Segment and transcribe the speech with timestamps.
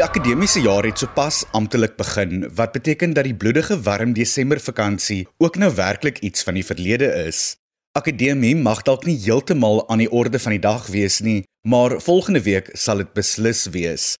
[0.00, 5.26] Die akademiese jaar het sopas amptelik begin, wat beteken dat die bloedige warm Desember vakansie
[5.44, 7.58] ook nou werklik iets van die verlede is.
[7.92, 12.40] Akademie mag dalk nie heeltemal aan die orde van die dag wees nie, maar volgende
[12.40, 14.14] week sal dit beslis wees.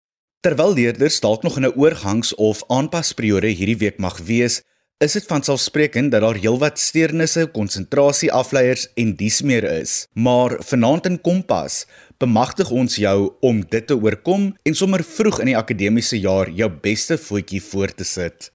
[0.44, 4.60] Terwyl leerders dalk nog in 'n oorgangs- of aanpasperiode hierdie week mag wees,
[5.00, 10.06] is dit van selfsprekend dat daar heelwat steurnisse, konsentrasieafleiers en dies meer is.
[10.12, 11.86] Maar vanaand in Kompas
[12.20, 16.66] bemagtig ons jou om dit te oorkom en sommer vroeg in die akademiese jaar jou
[16.82, 18.50] beste voetjie voor te sit.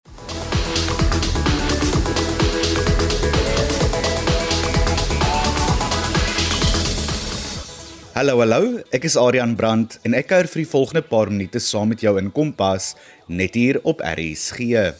[8.14, 11.90] Hallo hallo, ek is Adrian Brandt en ek kuier vir die volgende paar minute saam
[11.90, 12.94] met jou in Kompas
[13.26, 14.94] net hier op RSG.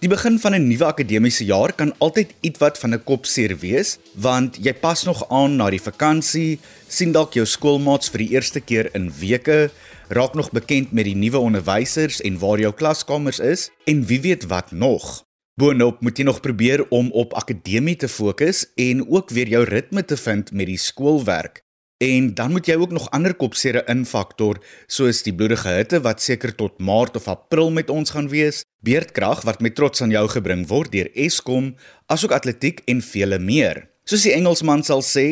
[0.00, 4.56] Die begin van 'n nuwe akademiese jaar kan altyd ietwat van 'n kopseer wees, want
[4.56, 8.88] jy pas nog aan na die vakansie, sien dalk jou skoolmaats vir die eerste keer
[8.94, 9.70] in weke,
[10.08, 14.44] raak nog bekend met die nuwe onderwysers en waar jou klaskamers is en wie weet
[14.44, 15.24] wat nog.
[15.60, 20.04] Boonop moet jy nog probeer om op akademie te fokus en ook weer jou ritme
[20.04, 21.62] te vind met die skoolwerk.
[22.00, 24.56] En dan moet jy ook nog ander kopsere infaktor
[24.88, 29.42] soos die bloedige hitte wat seker tot Maart of April met ons gaan wees, beerdkrag
[29.44, 31.74] wat met trots aan jou gebring word deur Eskom,
[32.08, 33.82] asook atletiek en vele meer.
[34.08, 35.26] Soos die Engelsman sal sê,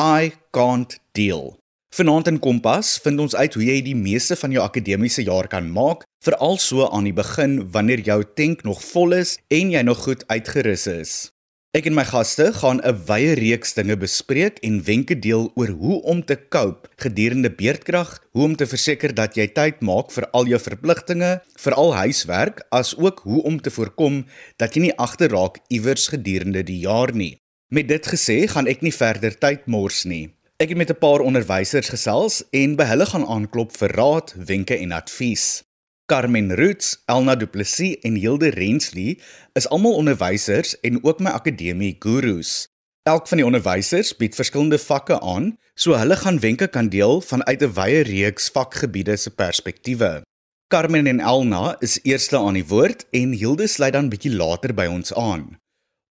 [0.00, 1.58] I can't deal.
[1.92, 5.68] Vanaand in Kompas vind ons uit hoe jy die meeste van jou akademiese jaar kan
[5.76, 10.00] maak, veral so aan die begin wanneer jou tank nog vol is en jy nog
[10.08, 11.33] goed uitgerus is.
[11.74, 15.96] Ek en my gaste gaan 'n wye reeks dinge bespreek en wenke deel oor hoe
[16.02, 20.46] om te cope gedurende beerdkrag, hoe om te verseker dat jy tyd maak vir al
[20.46, 24.22] jou verpligtinge, veral huiswerk, as ook hoe om te voorkom
[24.56, 27.40] dat jy nie agterraak iewers gedurende die jaar nie.
[27.70, 30.30] Met dit gesê, gaan ek nie verder tyd mors nie.
[30.60, 34.78] Ek het met 'n paar onderwysers gesels en by hulle gaan aanklop vir raad, wenke
[34.78, 35.64] en advies.
[36.06, 39.16] Carmen Roots, Elna Du Plessis en Hilde Rensley
[39.56, 42.68] is almal onderwysers en ook my akademie gurus.
[43.08, 47.64] Elk van die onderwysers bied verskillende vakke aan, so hulle gaan wenke kan deel vanuit
[47.64, 50.22] 'n wye reeks vakgebiede se perspektiewe.
[50.68, 54.86] Carmen en Elna is eerste aan die woord en Hilde sluit dan bietjie later by
[54.86, 55.56] ons aan.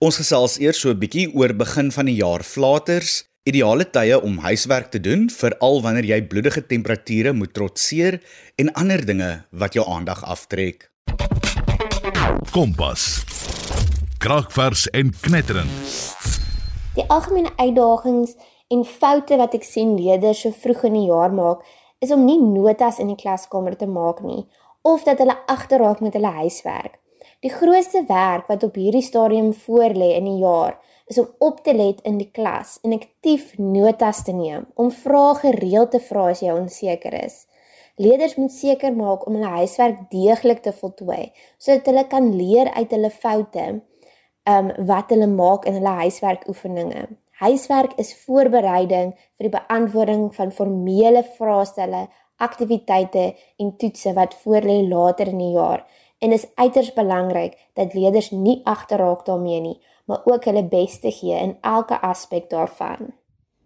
[0.02, 4.38] Ons gesels eers so 'n bietjie oor begin van die jaar flaters, Ideale tye om
[4.40, 8.16] huiswerk te doen, veral wanneer jy bloedige temperature moet trotseer
[8.56, 10.86] en ander dinge wat jou aandag aftrek.
[12.56, 13.26] Kompas.
[14.24, 15.74] Kragvers en knetterend.
[16.96, 18.38] Die algemene uitdagings
[18.72, 21.68] en foute wat ek sien leerders so vroeg in die jaar maak,
[22.00, 24.46] is om nie notas in die klaskamer te maak nie
[24.88, 26.96] of dat hulle agterraak met hulle huiswerk.
[27.44, 30.80] Die grootste werk wat op hierdie stadium voorlê in die jaar
[31.14, 35.36] is om op te let in die klas en aktief notas te neem, om vrae
[35.44, 37.44] gereeld te vra as jy onseker is.
[38.02, 41.28] Leerders moet seker maak om hulle huiswerk deeglik te voltooi
[41.62, 43.66] sodat hulle kan leer uit hulle foute
[44.50, 47.06] um wat hulle maak in hulle huiswerkoefeninge.
[47.44, 52.08] Huiswerk is voorbereiding vir die beantwoording van formele vraestelle,
[52.42, 53.28] aktiwiteite
[53.62, 55.86] en toetse wat voorlê later in die jaar
[56.24, 61.12] en is uiters belangrik dat leerders nie agterraak daarmee nie, maar ook hulle bes te
[61.12, 63.14] gee in elke aspek daarvan.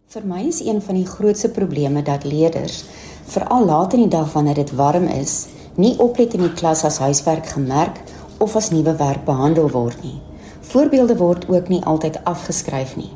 [0.07, 2.83] Vir my is een van die grootste probleme dat leerders,
[3.27, 7.01] veral laat in die dag wanneer dit warm is, nie oplet in die klas as
[7.03, 7.99] huiswerk gemerk
[8.39, 10.21] of as nuwe werk behandel word nie.
[10.61, 13.11] Voorbeelde word ook nie altyd afgeskryf nie.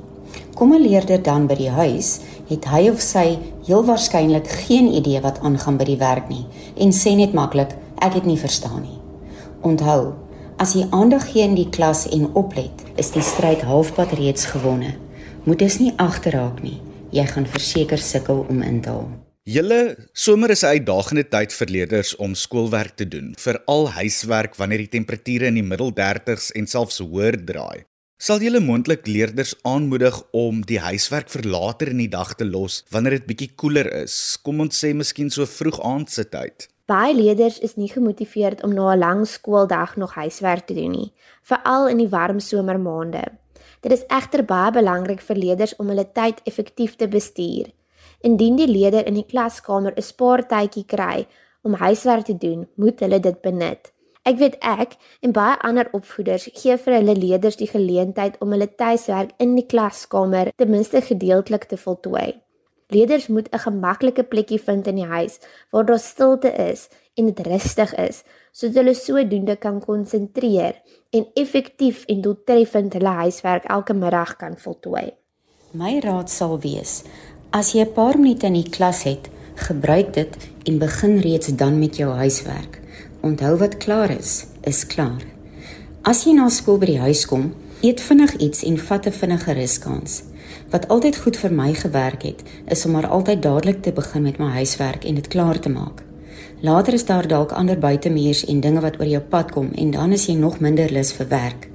[0.55, 5.21] Kom 'n leerder dan by die huis, het hy of sy heel waarskynlik geen idee
[5.21, 6.45] wat aangaan by die werk nie
[6.75, 8.99] en sê net maklik ek het nie verstaan nie.
[9.61, 10.13] Onthou,
[10.61, 14.91] As jy aandag gee in die klas en oplet, is die stryd halfpad reeds gewonne.
[15.47, 16.75] Moet dus nie agterraak nie.
[17.09, 19.07] Jy gaan verseker sukkel om in te haal.
[19.49, 24.85] Julle somer is 'n uitdagende tyd vir leerders om skoolwerk te doen, veral huiswerk wanneer
[24.85, 27.85] die temperature in die middel 30s en selfs hoër draai.
[28.21, 32.83] Sal julle moontlik leerders aanmoedig om die huiswerk vir later in die dag te los
[32.91, 34.37] wanneer dit bietjie koeler is?
[34.43, 36.70] Kom ons sê miskien so vroeg aand se tyd.
[36.85, 41.13] Baie leerders is nie gemotiveerd om na 'n lang skooldag nog huiswerk te doen nie,
[41.41, 43.23] veral in die warm somermaande.
[43.81, 47.71] Dit is egter baie belangrik vir leerders om hulle tyd effektief te bestuur.
[48.21, 51.27] Indien die leerder in die klaskamer 'n spaartydjie kry
[51.61, 53.91] om huiswerk te doen, moet hulle dit benut.
[54.23, 58.75] Ek weet ek en baie ander opvoeders gee vir hulle leerders die geleentheid om hulle
[58.75, 62.41] tuiswerk in die klaskamer ten minste gedeeltelik te voltooi.
[62.91, 65.39] Leerders moet 'n gemaklike plekkie vind in die huis
[65.71, 70.75] waar daar stilte is en dit rustig is, sodat hulle sodoende kan konsentreer
[71.09, 75.11] en effektief en doeltreffend hulle huiswerk elke middag kan voltooi.
[75.71, 77.03] My raad sal wees:
[77.49, 81.79] as jy 'n paar minute in die klas het, gebruik dit en begin reeds dan
[81.79, 82.79] met jou huiswerk.
[83.21, 85.23] Onthou wat klaar is, is klaar.
[86.01, 89.53] As jy na skool by die huis kom, eet vinnig iets en vat 'n vinnige
[89.53, 90.23] ruskans.
[90.71, 94.37] Wat altyd goed vir my gewerk het, is om maar altyd dadelik te begin met
[94.39, 96.03] my huiswerk en dit klaar te maak.
[96.61, 100.11] Later is daar dalk ander buitemuurs en dinge wat oor jou pad kom en dan
[100.11, 101.67] is jy nog minder lus vir werk.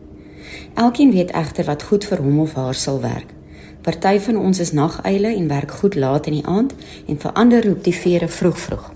[0.74, 3.34] Elkeen weet egter wat goed vir hom of haar sal werk.
[3.82, 6.72] Party van ons is naguile en werk goed laat in die aand
[7.06, 8.86] en vir ander roep die vere vroeg vroeg.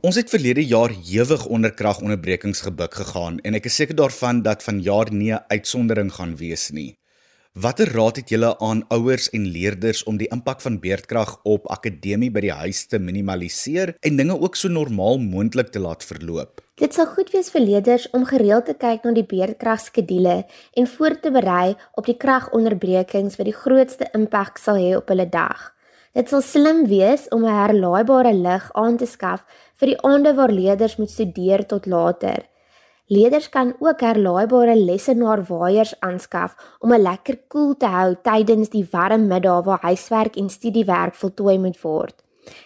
[0.00, 4.64] Ons het verlede jaar hewig onder kragonderbrekings gebuk gegaan en ek is seker daarvan dat
[4.64, 6.99] vanjaar nie 'n uitsondering gaan wees nie.
[7.58, 12.28] Watter raad het julle aan ouers en leerders om die impak van beerdkrag op akademie
[12.30, 16.62] by die huis te minimaliseer en dinge ook so normaal moontlik te laat verloop?
[16.78, 20.36] Dit sal goed wees vir leerders om gereeld te kyk na die beerdkragskedule
[20.78, 25.26] en voor te berei op die kragonderbrekings wat die grootste impak sal hê op hulle
[25.26, 25.72] dag.
[26.14, 29.42] Dit sal slim wees om 'n herlaaibare lig aan te skaf
[29.74, 32.46] vir die aande waar leerders moet studeer tot later.
[33.10, 39.26] Leerders kan ook herlaaibare lesenaarwaaiers aanskaf om 'n lekker koel te hou tydens die warm
[39.26, 42.14] middae waar huiswerk en studiewerk voltooi moet word.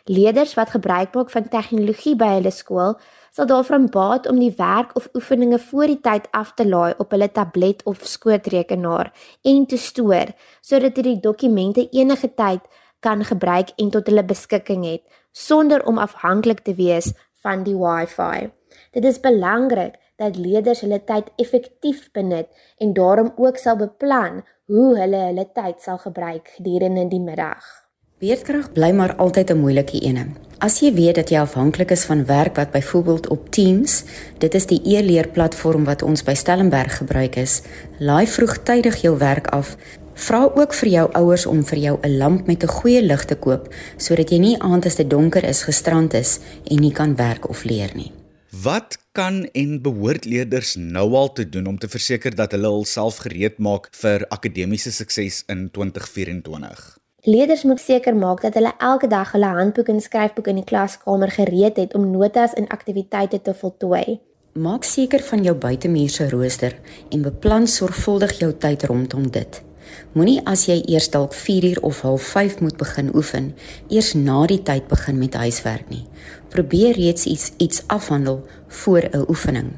[0.05, 2.95] Leerders wat gebruik maak van tegnologie by hulle skool,
[3.33, 7.11] sal daarvan baat om die werk of oefeninge voor die tyd af te laai op
[7.11, 9.13] hulle tablet of skootrekenaar
[9.43, 10.29] en te stoor
[10.61, 12.61] sodat hulle die dokumente enige tyd
[13.01, 15.03] kan gebruik en tot hulle beskikking het
[15.33, 17.13] sonder om afhanklik te wees
[17.43, 18.51] van die Wi-Fi.
[18.93, 22.47] Dit is belangrik dat leerders hulle tyd effektief benut
[22.79, 27.65] en daarom ook sal beplan hoe hulle hulle tyd sal gebruik gedurende die middag.
[28.23, 30.27] Beerdkrag bly maar altyd 'n moeilike ene.
[30.59, 34.05] As jy weet dat jy afhanklik is van werk wat byvoorbeeld op Teams,
[34.39, 37.63] dit is die e-leerplatform wat ons by Stellenberg gebruik is,
[37.99, 39.77] laai vroegtydig jou werk af.
[40.15, 43.35] Vra ook vir jou ouers om vir jou 'n lamp met 'n goeie lig te
[43.35, 46.41] koop sodat jy nie aand as dit donker is gestrand is
[46.71, 48.24] en nie kan werk of leer nie.
[48.63, 53.17] Wat kan en behoort leerders nou al te doen om te verseker dat hulle hulself
[53.25, 56.85] gereed maak vir akademiese sukses in 2024?
[57.25, 61.33] Leerders moet seker maak dat hulle elke dag hulle handboek en skryfboek in die klaskamer
[61.35, 64.21] gereed het om notas en aktiwiteite te voltooi.
[64.53, 66.79] Maak seker van jou buitemuurse rooster
[67.11, 69.63] en beplan sorgvuldig jou tyd rondom dit.
[70.15, 73.55] Moenie as jy eers dalk 4 uur of 05:30 moet begin oefen,
[73.89, 76.05] eers na die tyd begin met huiswerk nie.
[76.55, 79.73] Probeer reeds iets iets afhandel voor 'n oefening.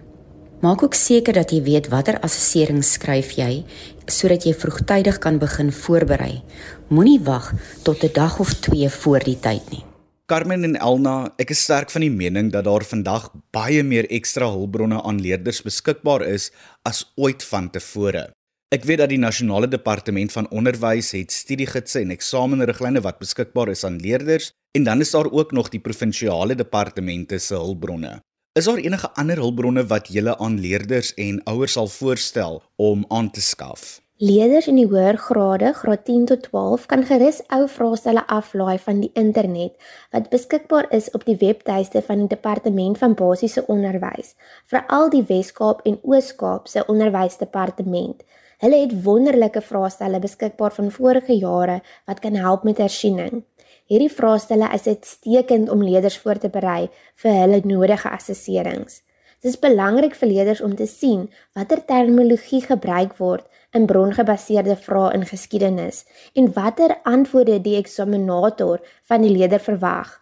[0.60, 3.64] Maak ook seker dat jy weet watter assessering skryf jy
[4.06, 6.42] sodat jy vroegtydig kan begin voorberei.
[6.88, 7.52] Moenie wag
[7.82, 9.84] tot 'n dag of 2 voor die tyd nie.
[10.26, 14.50] Carmen en Elna, ek is sterk van die mening dat daar vandag baie meer ekstra
[14.50, 16.50] hulpbronne aan leerders beskikbaar is
[16.82, 18.35] as ooit vantevore.
[18.74, 23.84] Ek weet dat die nasionale departement van onderwys het studiegidse en eksamenriglyne wat beskikbaar is
[23.86, 28.16] aan leerders en dan is daar ook nog die provinsiale departemente se hulpbronne.
[28.58, 33.30] Is daar enige ander hulpbronne wat julle aan leerders en ouers sal voorstel om aan
[33.30, 34.00] te skaf?
[34.18, 39.04] Leerders in die hoër grade, graad 10 tot 12, kan gerus ou vraestelle aflaai van
[39.04, 39.76] die internet
[40.10, 44.34] wat beskikbaar is op die webtuiste van die Departement van Basiese Onderwys,
[44.66, 48.26] veral die Wes-Kaap en Oos-Kaap se onderwysdepartement.
[48.64, 53.42] Hulle het wonderlike vraestelle beskikbaar van vorige jare wat kan help met hersiening.
[53.86, 56.88] Hierdie vraestelle is uitstekend om leerders voor te berei
[57.22, 59.02] vir hulle nodige assesserings.
[59.44, 63.44] Dit is belangrik vir leerders om te sien watter terminologie gebruik word
[63.76, 70.16] in brongebaseerde vrae in geskiedenis en watter antwoorde die eksaminator van die leerder verwag.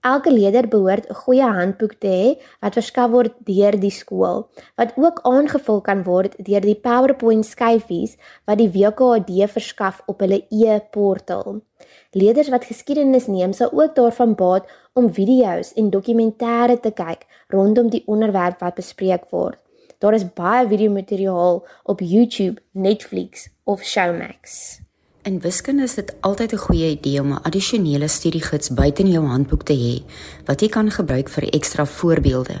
[0.00, 2.28] Elke leerder behoort 'n goeie handboek te hê
[2.64, 4.48] wat verskaf word deur die skool,
[4.80, 8.16] wat ook aangevul kan word deur die PowerPoint skyfies
[8.46, 11.60] wat die WKD verskaf op hulle e-portaal.
[12.12, 14.64] Leerders wat geskiedenis neem, sal ook daarvan baat
[14.94, 19.58] om video's en dokumentêre te kyk rondom die onderwerp wat bespreek word.
[19.98, 24.80] Daar is baie videomateriaal op YouTube, Netflix of Showmax.
[25.30, 29.26] In wiskunde is dit altyd 'n goeie idee om 'n addisionele studiegids buite in jou
[29.26, 30.02] handboek te hê
[30.44, 32.56] wat jy kan gebruik vir ekstra voorbeelde.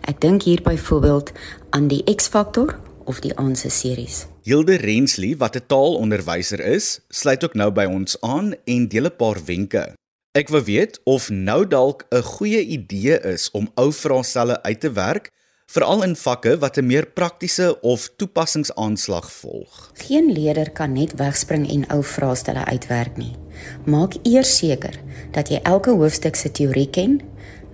[0.00, 1.32] Ek dink hier byvoorbeeld
[1.70, 4.26] aan die X-faktor of die Aanse series.
[4.42, 9.16] Hilde Rensley, wat 'n taalonderwyser is, sluit ook nou by ons aan en deel 'n
[9.16, 9.92] paar wenke.
[10.32, 14.92] Ek wou weet of nou dalk 'n goeie idee is om ou vraestelle uit te
[14.92, 15.30] werk
[15.66, 19.90] veral in vakke wat 'n meer praktiese of toepassingsaanslag volg.
[19.94, 23.36] Geen leerder kan net wegspring en ou vraestelle uitwerk nie.
[23.84, 27.20] Maak eers seker dat jy elke hoofstuk se teorie ken,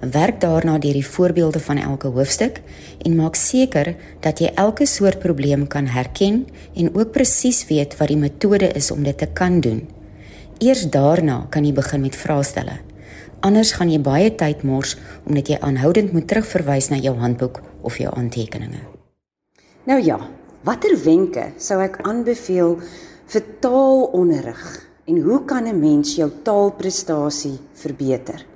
[0.01, 2.61] werk daarna deur die voorbeelde van elke hoofstuk
[2.99, 8.09] en maak seker dat jy elke soort probleem kan herken en ook presies weet wat
[8.09, 9.89] die metode is om dit te kan doen.
[10.59, 12.81] Eers daarna kan jy begin met vraestelle.
[13.41, 17.99] Anders gaan jy baie tyd mors omdat jy aanhoudend moet terugverwys na jou handboek of
[17.99, 18.81] jou aantekeninge.
[19.85, 20.19] Nou ja,
[20.65, 22.79] watter wenke sou ek aanbeveel
[23.31, 28.47] vir taalonderrig en hoe kan 'n mens jou taalprestasie verbeter?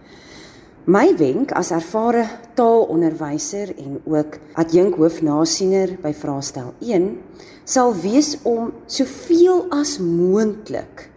[0.87, 7.19] My wenk as ervare taalonderwyser en ook adjunk hoofnasiener by vraestel 1
[7.65, 11.15] sal wees om soveel as moontlik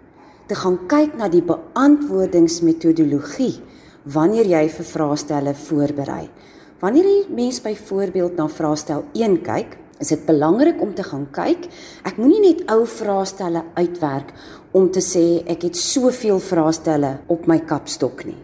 [0.48, 3.60] te gaan kyk na die beantwoordingsmetodologie
[4.08, 6.32] wanneer jy vir vraestelle voorberei.
[6.78, 11.64] Wanneer jy mens byvoorbeeld na vraestel 1 kyk, is dit belangrik om te gaan kyk.
[12.06, 14.30] Ek moenie net ou vraestelle uitwerk
[14.78, 18.38] om te sê ek het soveel vraestelle op my kapstok nie.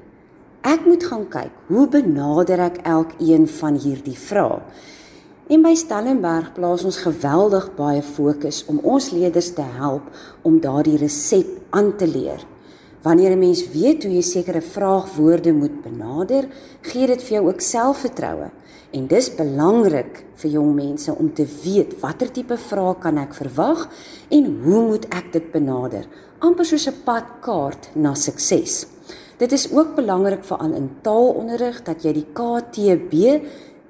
[0.66, 4.63] Ek moet gaan kyk, hoe benader ek elkeen van hierdie vrae?
[5.54, 10.10] En by Stellenberg plaas ons geweldig baie fokus om ons leerders te help
[10.42, 12.42] om daardie resep aan te leer.
[13.03, 16.48] Wanneer 'n mens weet hoe jy sekere vraagwoorde moet benader,
[16.81, 18.50] gee dit vir jou ook selfvertroue.
[18.91, 23.89] En dis belangrik vir jong mense om te weet watter tipe vrae kan ek verwag
[24.29, 26.05] en hoe moet ek dit benader?
[26.43, 28.86] amper soos 'n padkaart na sukses.
[29.38, 33.13] Dit is ook belangrik veral in taalonderrig dat jy die KTB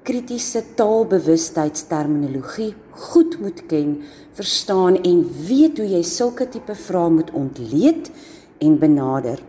[0.02, 4.02] kritiese taalbewustheidsterminologie goed moet ken,
[4.32, 8.10] verstaan en weet hoe jy sulke tipe vrae moet ontleed
[8.58, 9.40] en benader.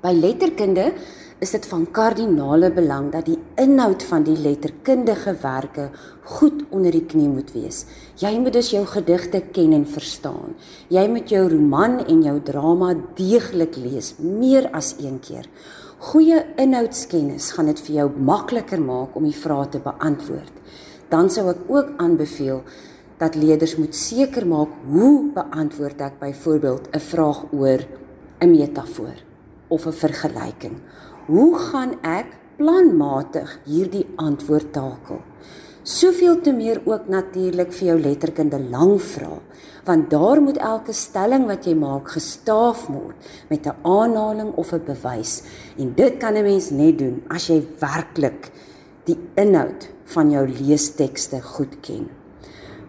[0.00, 0.92] By letterkunde
[1.40, 5.88] is dit van kardinale belang dat die inhoud van die letterkundige werke
[6.36, 7.86] goed onder die knie moet wees.
[8.20, 10.54] Jy moet dus jou gedigte ken en verstaan.
[10.92, 15.48] Jy moet jou roman en jou drama deeglik lees, meer as een keer.
[16.10, 20.52] Goeie inhoudskennis gaan dit vir jou makliker maak om die vrae te beantwoord.
[21.12, 22.62] Dan sou ek ook aanbeveel
[23.20, 27.84] dat leerders moet seker maak hoe beantwoord ek byvoorbeeld 'n vraag oor
[28.40, 29.18] 'n metafoor
[29.68, 30.76] of 'n vergelyking
[31.30, 35.20] hoe gaan ek planmatig hierdie antwoord takel?
[35.86, 39.38] Soveel te meer ook natuurlik vir jou letterkunde lang vra,
[39.86, 43.16] want daar moet elke stelling wat jy maak gestaaf word
[43.48, 45.42] met 'n aanhaling of 'n bewys.
[45.78, 48.50] En dit kan 'n mens net doen as jy werklik
[49.04, 52.19] die inhoud van jou leestekste goed ken.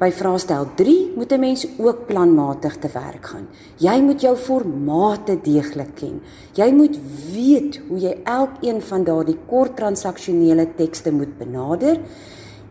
[0.01, 3.47] By vraestel 3 moet 'n mens ook planmatig te werk gaan.
[3.77, 6.21] Jy moet jou formate deeglik ken.
[6.53, 6.97] Jy moet
[7.33, 11.99] weet hoe jy elkeen van daardie kort transaksionele tekste moet benader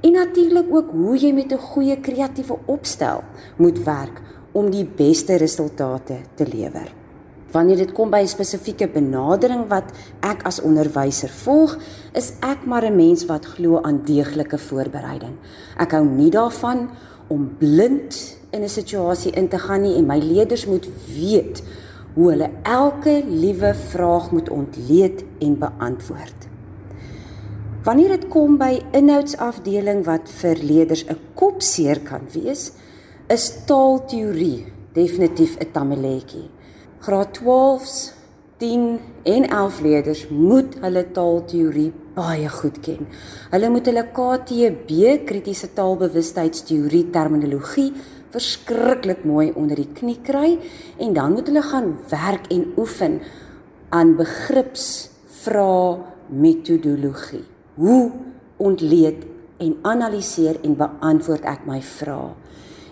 [0.01, 3.23] en natuurlik ook hoe jy met 'n goeie kreatiewe opstel
[3.57, 4.21] moet werk
[4.53, 6.99] om die beste resultate te lewer.
[7.51, 9.85] Wanneer dit kom by 'n spesifieke benadering wat
[10.21, 11.79] ek as onderwyser volg,
[12.13, 15.35] is ek maar 'n mens wat glo aan deeglike voorbereiding.
[15.77, 16.91] Ek hou nie daarvan
[17.31, 21.63] om blind in 'n situasie in te gaan nie en my leerders moet weet
[22.15, 26.49] hoe hulle elke liewe vraag moet ontleed en beantwoord.
[27.83, 32.73] Wanneer dit kom by inhoudsafdeling wat vir leerders 'n kopseer kan wees,
[33.29, 36.51] is taalteorie definitief 'n tamaletjie.
[36.99, 38.13] Graad 12s
[38.57, 43.07] 10 en 11 leerders moet hulle taalteorie baie goed ken.
[43.51, 47.93] Hulle moet hulle KTB kritiese taalbewustheidsteorie terminologie
[48.31, 50.55] verskriklik mooi onder die knie kry
[51.03, 53.21] en dan moet hulle gaan werk en oefen
[53.91, 55.73] aan begripsvra
[56.31, 57.45] metodologie.
[57.75, 58.13] Hoe
[58.57, 59.27] ontleed
[59.61, 62.37] en analiseer en beantwoord ek my vrae?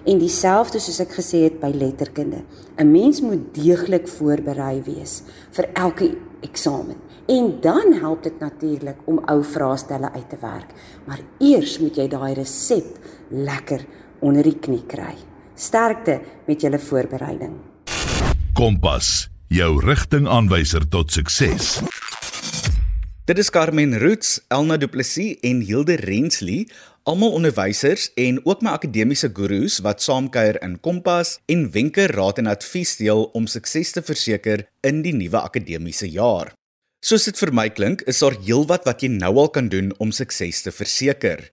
[0.09, 2.41] En dieselfde soos ek gesê het by letterkunde.
[2.79, 6.97] 'n Mens moet deeglik voorberei wees vir elke eksamen.
[7.29, 10.73] En dan help dit natuurlik om ou vraestelle uit te werk.
[11.05, 12.97] Maar eers moet jy daai resep
[13.29, 13.85] lekker
[14.25, 15.13] onder die knie kry.
[15.55, 17.59] Sterkte met julle voorbereiding.
[18.57, 21.79] Kompas, jou rigtingaanwyser tot sukses.
[23.29, 26.65] Dit is Carmen Roots, Elna Du Plessis en Hilde Rensley
[27.09, 32.51] almal onderwysers en ook my akademiese gurus wat saamkuier in Kompas en wenke, raad en
[32.53, 36.58] advies deel om sukses te verseker in die nuwe akademiese jaar.
[37.05, 40.11] Soos dit vir my klink, is daar heelwat wat jy nou al kan doen om
[40.13, 41.49] sukses te verseker.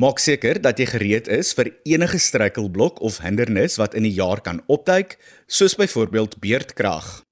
[0.00, 4.40] Maak seker dat jy gereed is vir enige struikelblok of hindernis wat in die jaar
[4.44, 5.18] kan opduik,
[5.48, 7.22] soos byvoorbeeld beerdkrag.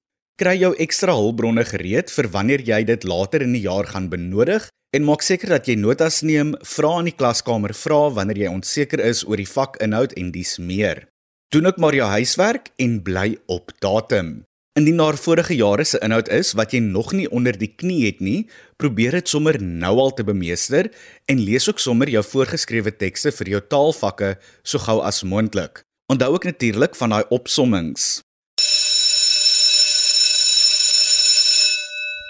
[0.41, 4.69] Kry jou ekstra hulpbronne gereed vir wanneer jy dit later in die jaar gaan benodig
[4.91, 8.99] En maak seker dat jy notas neem, vra in die klaskamer vra wanneer jy onseker
[9.07, 11.05] is oor die vakinhoud en dies meer.
[11.51, 14.41] Doen ook maar jou huiswerk en bly op datum.
[14.79, 18.21] Indien daar vorige jare se inhoud is wat jy nog nie onder die knie het
[18.23, 18.45] nie,
[18.79, 20.87] probeer dit sommer nou al te bemeester
[21.27, 25.83] en lees ook sommer jou voorgeskrewe tekste vir jou taalvakke so gou as moontlik.
[26.07, 28.21] Onthou ook natuurlik van daai opsommings.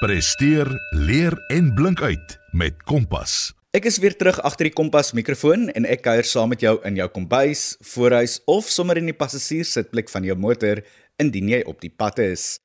[0.02, 3.52] Presteer, leer en blink uit met Kompas.
[3.72, 6.98] Ek is weer terug agter die kompas mikrofoon en ek kuier saam met jou in
[7.00, 10.82] jou kombuis, voorhuis of sommer in die passasierssitplek van jou motor
[11.22, 12.58] indien jy op die pad is.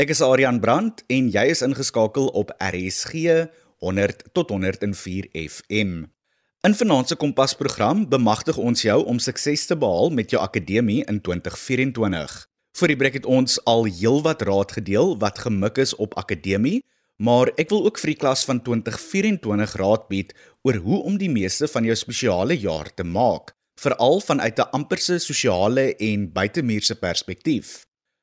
[0.00, 3.48] Ek is Adrian Brandt en jy is ingeskakel op RSG
[3.82, 6.04] 100 tot 104 FM.
[6.62, 11.00] In Vanaand se Kompas program bemagtig ons jou om sukses te behaal met jou akademie
[11.10, 12.34] in 2024.
[12.78, 16.78] Vir die breek het ons al heelwat raad gedeel wat gemik is op akademie,
[17.18, 21.30] maar ek wil ook vir die klas van 2024 raad bied oor hoe om die
[21.30, 23.52] meeste van jou spesiale jaar te maak,
[23.82, 27.82] veral vanuit 'n amperse sosiale en buitemuurse perspektief.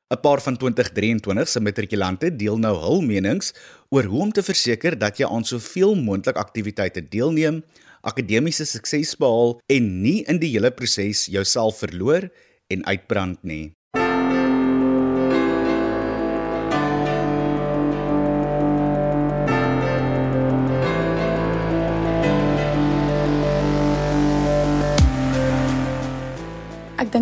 [0.10, 3.51] 'n Paar van 2023 se matrikulante deel nou hul menings
[3.94, 7.62] oor hoe om te verseker dat jy aan soveel moontlik aktiwiteite deelneem,
[8.01, 12.25] akademiese sukses behaal en nie in die hele proses jouself verloor
[12.74, 13.78] en uitbrand nie.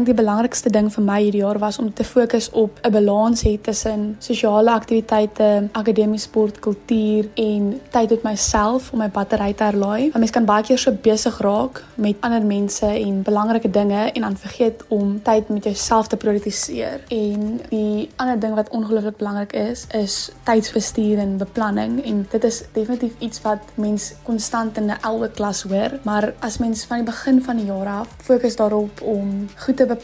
[0.07, 3.43] Dink die belangrikste ding vir my hierdie jaar was om te fokus op 'n balans
[3.43, 9.63] hê tussen sosiale aktiwiteite, akademie sport, kultuur en tyd met myself om my battery te
[9.63, 10.01] herlaai.
[10.11, 14.21] Want mens kan baie keer so besig raak met ander mense en belangrike dinge en
[14.21, 16.99] dan vergeet om tyd met jouself te prioritiseer.
[17.09, 22.63] En die ander ding wat ongelooflik belangrik is, is tydsbestuur en beplanning en dit is
[22.73, 27.05] definitief iets wat mens konstant in 'n elke klas hoor, maar as mens van die
[27.05, 29.96] begin van die jaar af fokus daarop om goed te beplan,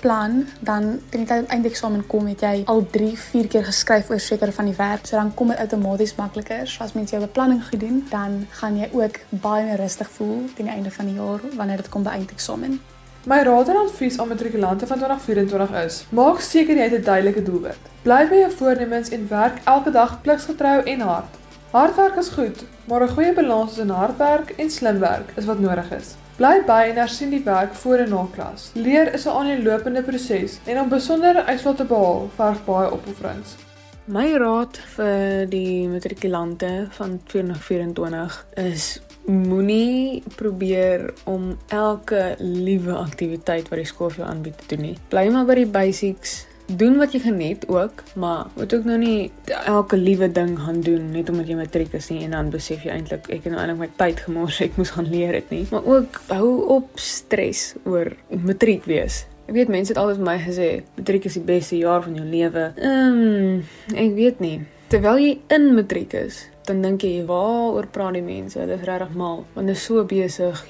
[0.59, 4.51] dan teen die tyd eindeksamen kom, het jy al 3, 4 keer geskryf oor sekere
[4.51, 5.05] van die werk.
[5.05, 6.67] So dan kom dit outomaties makliker.
[6.67, 10.65] So as mens jou beplanning gedoen, dan gaan jy ook baie meer rustig voel teen
[10.65, 12.79] die einde van die jaar wanneer dit kom by eindeksamen.
[13.25, 17.43] My raad en advies aan matrikulante van 2024 is: maak seker jy het 'n duidelike
[17.43, 17.79] doelwit.
[18.01, 21.39] Bly by jou voornemens en werk elke dag pligsgetrou en hard.
[21.71, 25.91] Hardwerk is goed, maar 'n goeie balans tussen hardwerk en slim werk is wat nodig
[25.91, 26.15] is.
[26.33, 28.71] Bly by en hersien die werk voor en na klas.
[28.73, 33.55] Leer is 'n aanlopende proses en om besondere uitslae te behaal, verg baie opofferings.
[34.05, 43.77] My raad vir die matrikulante van 2024 is moenie probeer om elke liewe aktiwiteit wat
[43.77, 44.97] die skool vir jou aanbied te doen nie.
[45.09, 49.31] Bly maar by die basics doen wat jy geniet ook, maar moet ook nou nie
[49.47, 52.93] elke liewe ding gaan doen net omdat jy matriek is nie en dan besef jy
[52.95, 55.63] eintlik ek het nou eintlik my tyd gemors, ek moes gaan leer dit nie.
[55.71, 56.49] Maar ook hou
[56.79, 59.23] op stres oor matriek wees.
[59.43, 62.25] Ek weet mense het altyd vir my gesê matriek is die beste jaar van jou
[62.27, 62.69] lewe.
[62.79, 64.57] Ehm, um, ek weet nie.
[64.93, 68.59] Terwyl jy in matriek is, dan dink jy waaroor praat die mense?
[68.59, 69.43] Dit is regtig mal.
[69.53, 70.63] Want dit is so besig,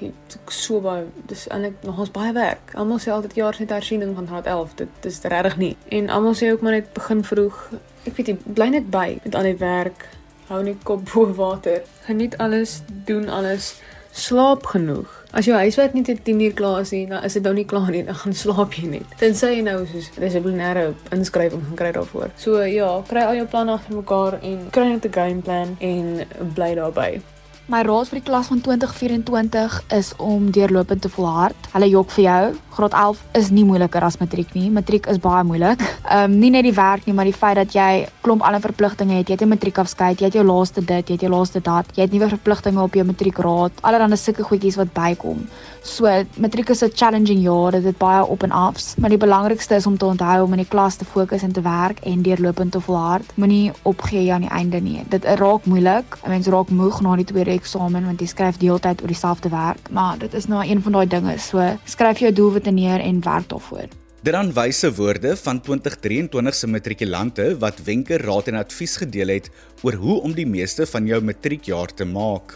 [0.49, 2.73] so baie dis eintlik nog ons baie werk.
[2.79, 4.75] Almal sê altyd jaar se hersiening van graad 11.
[4.81, 5.75] Dit is regtig nie.
[5.89, 7.59] En almal sê ook maar net begin vroeg.
[8.03, 10.07] Ek weet jy bly net by met al die werk.
[10.49, 11.83] Hou net kop bo water.
[12.07, 13.75] Geniet alles, doen alles
[14.11, 15.22] slaap genoeg.
[15.33, 17.65] As jou huiswerk nie tot 10 uur klaar is nie, dan is dit nou nie
[17.65, 19.15] klaar nie, dan gaan slaap jy net.
[19.17, 22.29] Tensy jy nou soos dissiplinêre inskrywing gaan kry daarvoor.
[22.37, 26.27] So ja, kry al jou planne agter mekaar en kry net 'n game plan en
[26.53, 27.32] bly daarby.
[27.71, 31.67] My raad vir die klas van 2024 is om deurlopend te volhard.
[31.71, 32.41] Hulle jok vir jou.
[32.75, 34.65] Graad 11 is nie moeiliker as matriek nie.
[34.67, 35.79] Matriek is baie moeilik.
[36.03, 39.15] Ehm um, nie net die werk nie, maar die feit dat jy klomp ander verpligtinge
[39.15, 39.29] het.
[39.31, 41.85] Jy het 'n matriek afskeid, jy het jou laaste dit, jy het jou laaste dat.
[41.95, 43.71] Jy het nuwe verpligtinge op jou matriekraad.
[43.81, 45.47] Allerhande sulke goedjies wat bykom.
[45.83, 47.71] So matriek is 'n challenging jaar.
[47.71, 50.59] Dit het baie op en afs, maar die belangrikste is om te onthou om in
[50.59, 53.31] die klas te fokus en te werk en deurlopend te volhard.
[53.35, 55.03] Moenie opgee aan die einde nie.
[55.09, 56.17] Dit raak moeilik.
[56.27, 60.17] Mense raak moeg na die tweede eksamen want jy skryf deeltyd oor dieselfde werk, maar
[60.17, 61.37] dit is nou een van daai dinge.
[61.37, 63.87] So skryf jou doelwitte neer en werk daarvoor.
[64.23, 69.49] Dit dan wyse woorde van 2023 se matrikulante wat wenke, raad en advies gedeel het
[69.83, 72.55] oor hoe om die meeste van jou matriekjaar te maak.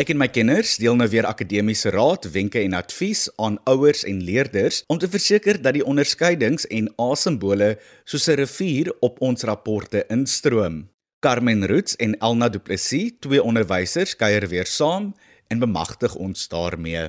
[0.00, 4.24] Ek en my kenners deel nou weer akademiese raad, wenke en advies aan ouers en
[4.26, 10.06] leerders om te verseker dat die onderskeidings en A-simbole soos 'n rivier op ons rapporte
[10.08, 10.93] instroom.
[11.24, 15.14] Carmen Roots en Elna Du Plessis, twee onderwysers, kuier weer saam
[15.48, 17.06] en bemagtig ons daarmee.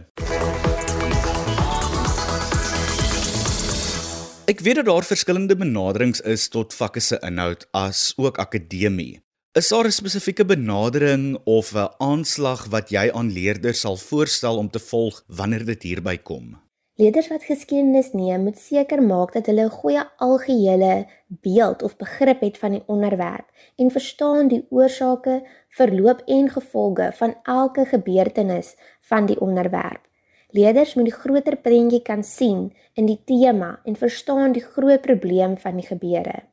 [4.47, 9.19] Ek weet dat daar verskillende benaderings is tot vakke se inhoud as ook akademie.
[9.51, 14.69] Is daar 'n spesifieke benadering of 'n aanslag wat jy aan leerders sal voorstel om
[14.69, 16.64] te volg wanneer dit hierby kom?
[16.95, 22.41] Leerders wat geskiedenis neem, moet seker maak dat hulle 'n goeie algehele beeld of begrip
[22.41, 29.25] het van die onderwerp en verstaan die oorsake, verloop en gevolge van elke gebeurtenis van
[29.25, 30.07] die onderwerp.
[30.49, 35.57] Leerders moet die groter prentjie kan sien in die tema en verstaan die groot probleem
[35.57, 36.43] van die gebeure.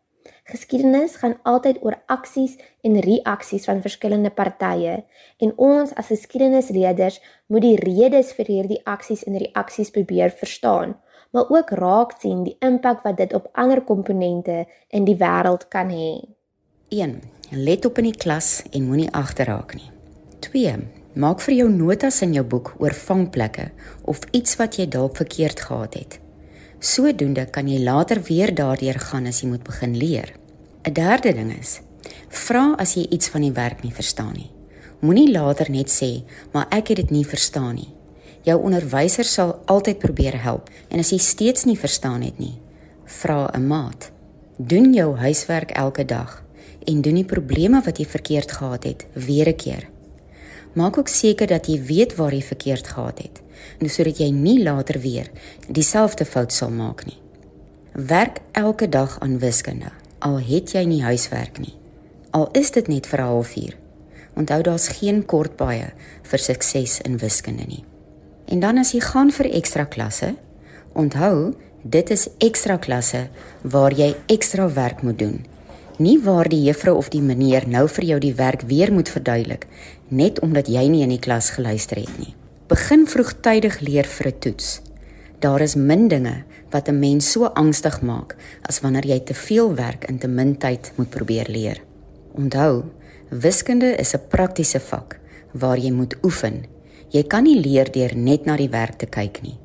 [0.42, 4.96] Geskiedenis gaan altyd oor aksies en reaksies van verskillende partye
[5.38, 10.96] en ons as geskiedenisleerders moet die redes vir hierdie aksies en reaksies probeer verstaan,
[11.30, 15.94] maar ook raak sien die impak wat dit op ander komponente in die wêreld kan
[15.94, 16.18] hê.
[16.90, 17.14] 1.
[17.52, 19.88] Let op in die klas en moenie agterraak nie.
[20.42, 20.74] 2.
[21.22, 23.70] Maak vir jou notas in jou boek oor vangplekke
[24.10, 26.21] of iets wat jy dalk verkeerd gehad het.
[26.82, 30.32] Sodoende kan jy later weer daardeur gaan as jy moet begin leer.
[30.82, 31.80] 'n Derde ding is:
[32.28, 34.50] vra as jy iets van die werk nie verstaan nie.
[35.00, 37.94] Moenie later net sê, "Maar ek het dit nie verstaan nie."
[38.42, 42.58] Jou onderwyser sal altyd probeer help en as jy steeds nie verstaan het nie,
[43.04, 44.10] vra 'n maat.
[44.58, 46.42] Doen jou huiswerk elke dag
[46.86, 49.91] en doen die probleme wat jy verkeerd gehad het weer 'n keer.
[50.72, 53.42] Maak ook seker dat jy weet waar jy verkeerd gehad het
[53.90, 55.28] sodat jy nie later weer
[55.68, 57.18] dieselfde fout sal maak nie.
[57.92, 61.74] Werk elke dag aan wiskunde, al het jy nie huiswerk nie.
[62.30, 63.76] Al is dit net vir 'n halfuur.
[64.34, 67.84] Onthou daar's geen kort baie vir sukses in wiskunde nie.
[68.46, 70.34] En dan as jy gaan vir ekstra klasse,
[70.92, 73.28] onthou, dit is ekstra klasse
[73.62, 75.44] waar jy ekstra werk moet doen.
[75.98, 79.66] Nie waar die juffrou of die meneer nou vir jou die werk weer moet verduidelik
[80.12, 82.34] net omdat jy nie in die klas geluister het nie.
[82.68, 84.80] Begin vroegtydig leer vir 'n toets.
[85.40, 89.74] Daar is min dinge wat 'n mens so angstig maak as wanneer jy te veel
[89.74, 91.82] werk in te min tyd moet probeer leer.
[92.34, 92.84] Onthou,
[93.28, 95.18] wiskunde is 'n praktiese vak
[95.52, 96.64] waar jy moet oefen.
[97.08, 99.58] Jy kan nie leer deur net na die werk te kyk nie.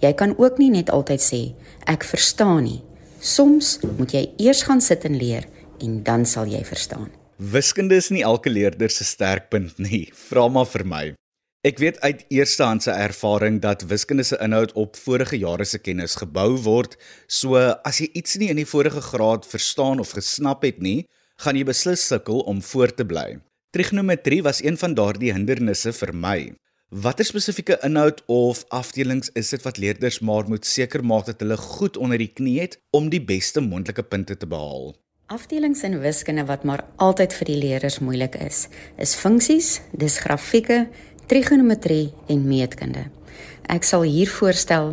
[0.00, 1.54] Jy kan ook nie net altyd sê
[1.84, 2.82] ek verstaan nie.
[3.18, 5.44] Soms moet jy eers gaan sit en leer
[5.80, 7.25] en dan sal jy verstaan.
[7.36, 10.06] Wiskunde is nie elke leerder se sterkpunt nie.
[10.28, 11.04] Vra maar vir my.
[11.68, 16.54] Ek weet uit eerstehandse ervaring dat wiskunde se inhoud op vorige jare se kennis gebou
[16.64, 16.96] word.
[17.28, 21.04] So as jy iets nie in die vorige graad verstaan of gesnap het nie,
[21.44, 23.28] gaan jy beslis sukkel om voor te bly.
[23.76, 26.38] Trigonometrie was een van daardie hindernisse vir my.
[26.88, 31.60] Watter spesifieke inhoud of afdelings is dit wat leerders maar moet seker maak dat hulle
[31.60, 34.94] goed onder die knie het om die beste moontlike punte te behaal?
[35.26, 40.84] Afdelings in wiskunde wat maar altyd vir die leerders moeilik is, is funksies, dis grafieke,
[41.26, 43.08] trigonometrie en meetkunde.
[43.66, 44.92] Ek sal hier voorstel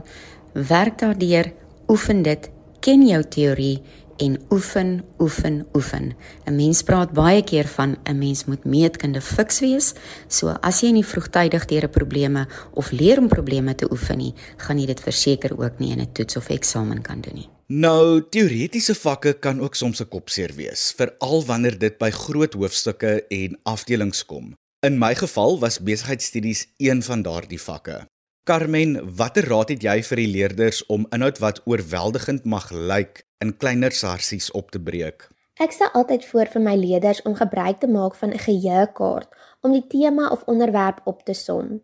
[0.57, 1.51] werk daardeur,
[1.85, 2.49] oefen dit,
[2.81, 3.77] ken jou teorie
[4.25, 6.15] en oefen, oefen, oefen.
[6.49, 9.93] 'n Mens praat baie keer van 'n mens moet meetkunde fiks wees,
[10.27, 14.33] so as jy nie vroegtydig deur 'n probleme of leer om probleme te oefen nie,
[14.57, 17.52] gaan jy dit verseker ook nie in 'n toets of eksamen kan doen nie.
[17.73, 23.25] Nou, teoretiese vakke kan ook soms 'n kopseer wees, veral wanneer dit by groot hoofstukke
[23.27, 24.53] en afdelings kom.
[24.85, 28.05] In my geval was besigheidstudies een van daardie vakke.
[28.43, 33.57] Carmen, watter raad het jy vir die leerders om inhoud wat oorweldigend mag lyk in
[33.57, 35.29] kleiner sarsies op te breek?
[35.59, 39.29] Ek sê altyd voor vir my leerders om gebruik te maak van 'n geheuekaart
[39.61, 41.81] om die tema of onderwerp op te som.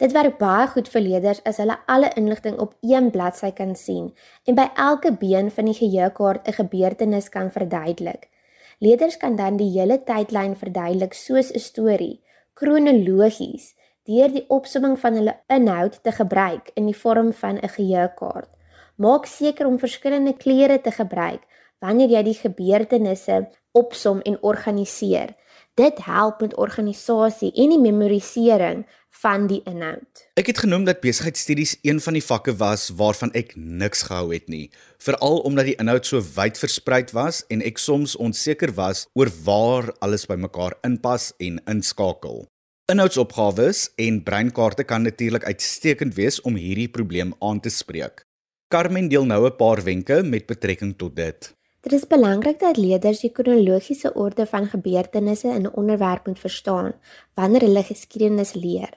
[0.00, 4.06] Dit werk baie goed vir leerders as hulle alle inligting op een bladsy kan sien
[4.48, 8.30] en by elke been van die geheuekaart 'n gebeurtenis kan verduidelik.
[8.78, 12.22] Leerders kan dan die hele tydlyn verduidelik soos 'n storie
[12.54, 13.74] kronologies
[14.08, 18.48] deur die opsomming van hulle inhoud te gebruik in die vorm van 'n geheuekaart.
[18.96, 21.42] Maak seker om verskillende kleure te gebruik
[21.78, 25.34] wanneer jy die gebeurtenisse opsom en organiseer.
[25.74, 28.86] Dit help met organisasie en die memorisering
[29.22, 30.24] van die inhoud.
[30.40, 34.48] Ek het genoem dat besigheidstudies een van die vakke was waarvan ek niks gehou het
[34.48, 39.30] nie, veral omdat die inhoud so wyd versprei was en ek soms onseker was oor
[39.44, 42.44] waar alles bymekaar inpas en inskakel.
[42.90, 48.24] Inhoudsopgawes en breinkaarte kan natuurlik uitstekend wees om hierdie probleem aan te spreek.
[48.70, 51.54] Carmen deel nou 'n paar wenke met betrekking tot dit.
[51.80, 56.92] Dit is belangrik dat leerders die kronologiese orde van gebeurtenisse in 'n onderwerp moet verstaan
[57.34, 58.90] wanneer hulle geskiedenis leer.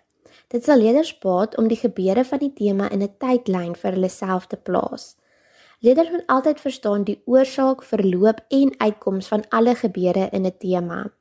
[0.48, 4.10] Dit sal leerders baat om die gebeure van die tema in 'n tydlyn vir hulle
[4.10, 5.16] self te plaas.
[5.80, 11.12] Leerders moet altyd verstaan die oorsaak, verloop en uitkoms van alle gebeure in 'n tema.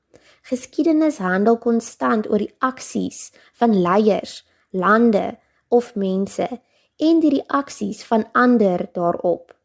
[0.42, 6.48] Geskiedenis handel konstant oor die aksies van leiers, lande of mense
[6.96, 9.61] en die reaksies van ander daarop.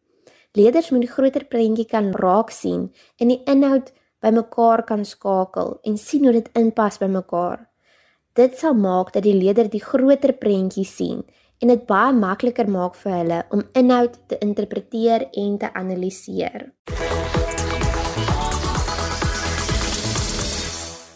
[0.57, 2.87] Leerders moet die groter prentjie kan raak sien
[3.21, 3.91] en die inhoud
[4.25, 7.67] bymekaar kan skakel en sien hoe dit inpas by mekaar.
[8.37, 11.21] Dit sal maak dat die leerder die groter prentjie sien
[11.61, 16.71] en dit baie makliker maak vir hulle om inhoud te interpreteer en te analiseer.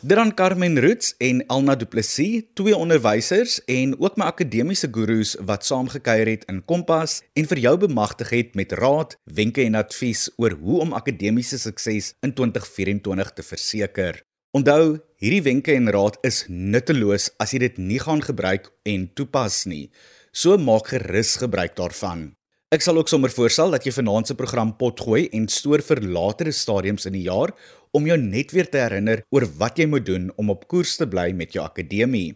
[0.02, 5.36] Dit dan Carmen Roots en Elna Du Plessis, twee onderwysers en ook my akademiese gurus
[5.46, 10.26] wat saamgekuier het in Kompas en vir jou bemagtig het met raad, wenke en advies
[10.42, 14.24] oor hoe om akademiese sukses in 2024 te verseker.
[14.58, 19.68] Onthou, hierdie wenke en raad is nutteloos as jy dit nie gaan gebruik en toepas
[19.70, 19.92] nie.
[20.34, 22.32] So maak gerus gebruik daarvan.
[22.72, 26.54] Ek sal ook sommer voorstel dat jy vanaand se program potgooi en stoor vir latere
[26.56, 27.52] stadiums in die jaar
[27.92, 31.04] om jou net weer te herinner oor wat jy moet doen om op koers te
[31.04, 32.30] bly met jou akademie.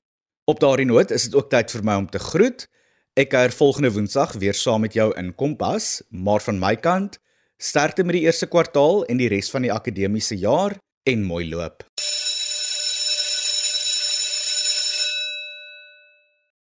[0.52, 2.68] Op daardie noot is dit ook tyd vir my om te groet.
[3.16, 7.16] Ek kuier volgende Woensdag weer saam met jou in Kompas, maar van my kant,
[7.56, 10.76] sterkte met die eerste kwartaal en die res van die akademiese jaar
[11.08, 11.88] en mooi loop.